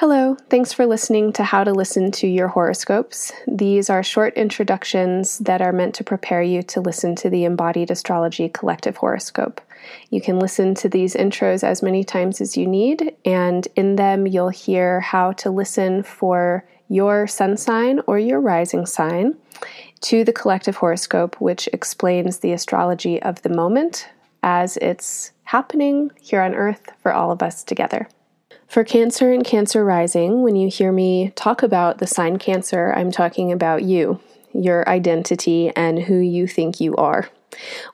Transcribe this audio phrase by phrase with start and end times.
[0.00, 3.32] Hello, thanks for listening to How to Listen to Your Horoscopes.
[3.48, 7.90] These are short introductions that are meant to prepare you to listen to the Embodied
[7.90, 9.58] Astrology Collective Horoscope.
[10.10, 14.26] You can listen to these intros as many times as you need, and in them,
[14.26, 19.34] you'll hear how to listen for your sun sign or your rising sign
[20.02, 24.10] to the collective horoscope, which explains the astrology of the moment
[24.42, 28.06] as it's happening here on Earth for all of us together.
[28.68, 33.12] For Cancer and Cancer Rising, when you hear me talk about the sign Cancer, I'm
[33.12, 34.20] talking about you,
[34.52, 37.30] your identity, and who you think you are.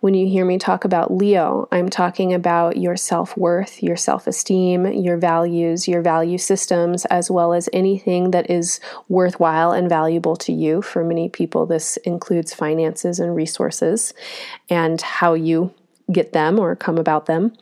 [0.00, 4.26] When you hear me talk about Leo, I'm talking about your self worth, your self
[4.26, 10.36] esteem, your values, your value systems, as well as anything that is worthwhile and valuable
[10.36, 10.80] to you.
[10.80, 14.14] For many people, this includes finances and resources
[14.70, 15.72] and how you
[16.10, 17.52] get them or come about them.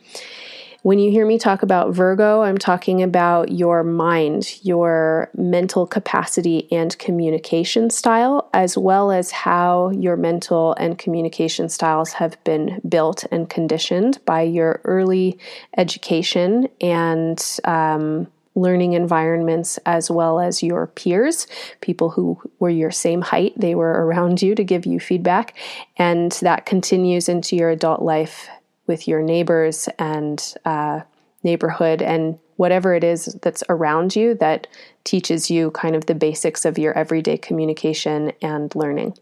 [0.83, 6.67] When you hear me talk about Virgo, I'm talking about your mind, your mental capacity
[6.71, 13.25] and communication style, as well as how your mental and communication styles have been built
[13.31, 15.37] and conditioned by your early
[15.77, 21.45] education and um, learning environments as well as your peers,
[21.81, 25.55] people who were your same height, they were around you to give you feedback,
[25.97, 28.49] and that continues into your adult life
[28.91, 30.99] with your neighbors and uh,
[31.43, 34.67] neighborhood and whatever it is that's around you that
[35.05, 39.17] teaches you kind of the basics of your everyday communication and learning.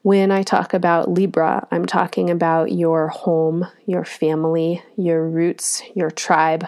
[0.00, 6.10] When I talk about Libra, I'm talking about your home, your family, your roots, your
[6.10, 6.66] tribe,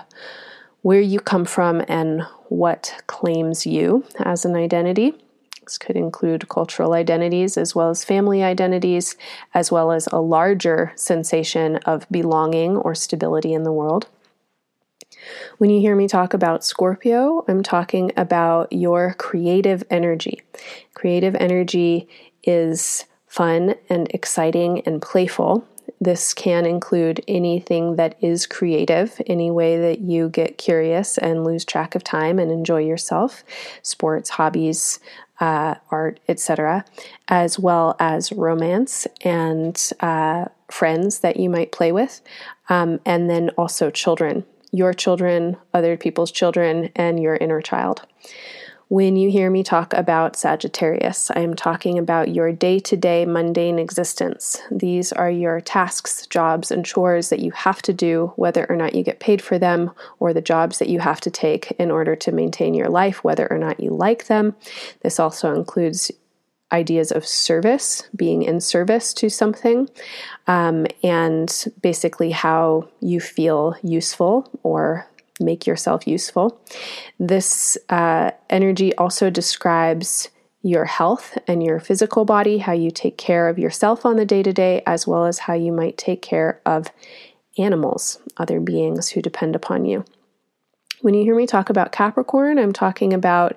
[0.83, 5.15] where you come from, and what claims you as an identity.
[5.67, 9.17] This could include cultural identities as well as family identities,
[9.53, 14.06] as well as a larger sensation of belonging or stability in the world.
[15.59, 20.42] When you hear me talk about Scorpio, I'm talking about your creative energy.
[20.94, 22.09] Creative energy
[22.44, 25.66] is fun and exciting and playful.
[26.00, 31.65] This can include anything that is creative, any way that you get curious and lose
[31.65, 33.44] track of time and enjoy yourself,
[33.82, 35.00] sports, hobbies,
[35.41, 36.85] uh, art, etc.,
[37.29, 42.21] as well as romance and uh, friends that you might play with,
[42.69, 48.03] um, and then also children, your children, other people's children, and your inner child.
[48.89, 53.27] When you hear me talk about Sagittarius, I am talking about your day to day
[53.27, 54.63] mundane existence.
[54.71, 58.95] These are your tasks, jobs, and chores that you have to do, whether or not
[58.95, 62.15] you get paid for them, or the jobs that you have to take in order
[62.15, 64.55] to maintain your life, whether or not you like them.
[65.03, 66.13] This also includes
[66.71, 69.89] ideas of service, being in service to something,
[70.47, 75.09] um, and basically how you feel useful or
[75.41, 76.61] make yourself useful.
[77.19, 80.31] This uh, energy also describes
[80.63, 84.43] your health and your physical body, how you take care of yourself on the day
[84.43, 86.91] to day, as well as how you might take care of
[87.59, 90.05] animals, other beings who depend upon you.
[91.06, 93.56] When you hear me talk about Capricorn, I'm talking about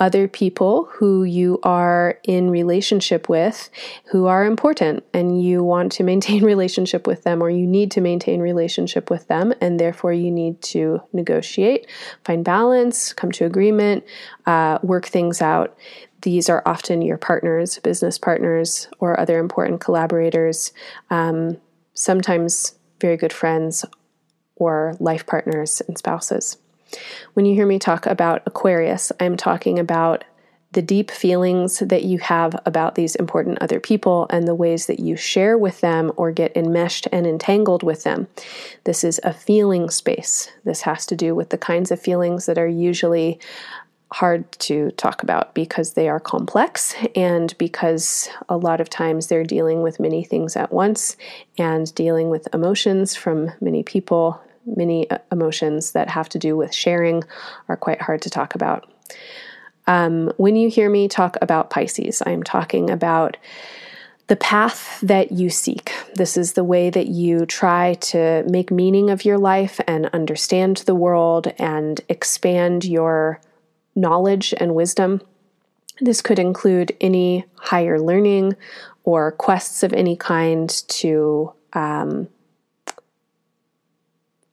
[0.00, 3.70] other people who you are in relationship with
[4.06, 8.00] who are important and you want to maintain relationship with them or you need to
[8.00, 11.86] maintain relationship with them and therefore you need to negotiate,
[12.24, 14.02] find balance, come to agreement,
[14.46, 15.78] uh, work things out.
[16.22, 20.72] These are often your partners, business partners, or other important collaborators,
[21.10, 21.58] um,
[21.94, 23.84] sometimes very good friends
[24.56, 26.56] or life partners and spouses.
[27.34, 30.24] When you hear me talk about Aquarius, I'm talking about
[30.72, 35.00] the deep feelings that you have about these important other people and the ways that
[35.00, 38.28] you share with them or get enmeshed and entangled with them.
[38.84, 40.50] This is a feeling space.
[40.64, 43.40] This has to do with the kinds of feelings that are usually
[44.12, 49.44] hard to talk about because they are complex and because a lot of times they're
[49.44, 51.16] dealing with many things at once
[51.58, 54.40] and dealing with emotions from many people
[54.76, 57.24] many uh, emotions that have to do with sharing
[57.68, 58.90] are quite hard to talk about.
[59.86, 63.36] Um, when you hear me talk about Pisces, I'm talking about
[64.26, 65.92] the path that you seek.
[66.14, 70.78] This is the way that you try to make meaning of your life and understand
[70.78, 73.40] the world and expand your
[73.96, 75.22] knowledge and wisdom.
[76.00, 78.54] This could include any higher learning
[79.04, 82.28] or quests of any kind to um,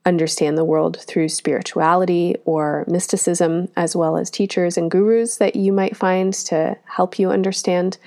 [0.05, 5.73] understand the world through spirituality or mysticism, as well as teachers and gurus that you
[5.73, 7.97] might find to help you understand.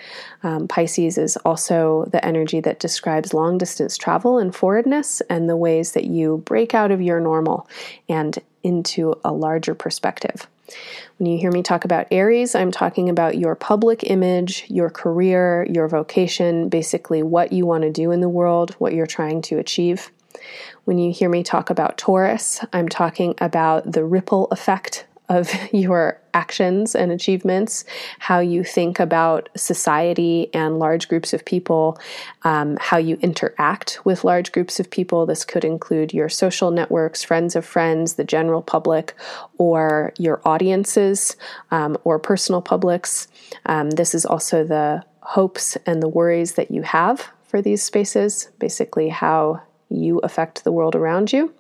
[0.43, 5.57] Um, Pisces is also the energy that describes long distance travel and forwardness and the
[5.57, 7.69] ways that you break out of your normal
[8.09, 10.47] and into a larger perspective.
[11.17, 15.67] When you hear me talk about Aries, I'm talking about your public image, your career,
[15.69, 19.59] your vocation, basically what you want to do in the world, what you're trying to
[19.59, 20.11] achieve.
[20.85, 26.21] When you hear me talk about Taurus, I'm talking about the ripple effect of your
[26.35, 27.85] actions and achievements,
[28.19, 31.99] how you think about society and large groups of people,
[32.43, 35.27] um, how you interact with large groups of people.
[35.27, 39.15] This could include your social networks, friends of friends, the general public,
[39.59, 41.37] or your audiences
[41.71, 43.29] um, or personal publics.
[43.67, 48.51] Um, this is also the hopes and the worries that you have for these spaces,
[48.59, 51.53] basically, how you affect the world around you.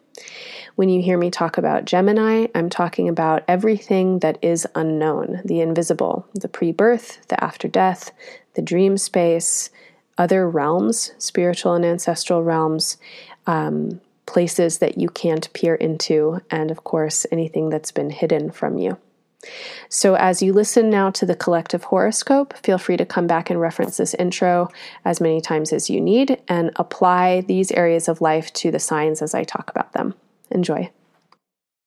[0.77, 5.61] When you hear me talk about Gemini, I'm talking about everything that is unknown, the
[5.61, 8.13] invisible, the pre birth, the after death,
[8.55, 9.71] the dream space,
[10.17, 12.97] other realms, spiritual and ancestral realms,
[13.47, 18.79] um, places that you can't peer into, and of course, anything that's been hidden from
[18.79, 18.99] you.
[19.89, 23.61] So, as you listen now to the collective horoscope, feel free to come back and
[23.61, 24.69] reference this intro
[25.05, 29.23] as many times as you need and apply these areas of life to the signs
[29.23, 30.15] as I talk about them.
[30.51, 30.91] Enjoy.